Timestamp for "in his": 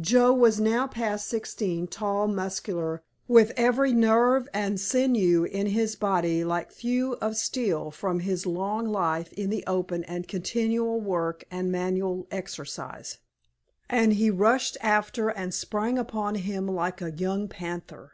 5.44-5.96